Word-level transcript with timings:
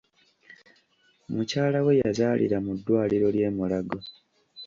Mukyala 1.33 1.79
we 1.85 1.93
yazaalira 2.01 2.57
mu 2.65 2.71
ddwaliro 2.77 3.27
ly'e 3.35 3.49
Mulago. 3.57 3.99